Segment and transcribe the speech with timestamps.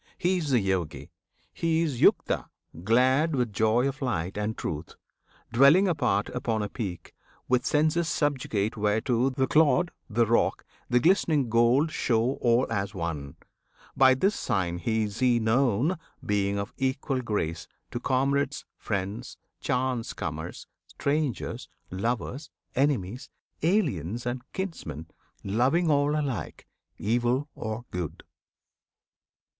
[0.17, 1.11] He is the Yogi,
[1.53, 2.49] he is Yukta,
[2.83, 4.95] glad With joy of light and truth;
[5.53, 7.13] dwelling apart Upon a peak,
[7.47, 13.35] with senses subjugate Whereto the clod, the rock, the glistering gold Show all as one.
[13.95, 20.65] By this sign is he known Being of equal grace to comrades, friends, Chance comers,
[20.87, 23.29] strangers, lovers, enemies,
[23.61, 25.09] Aliens and kinsmen;
[25.43, 26.65] loving all alike,
[26.97, 28.23] Evil or good.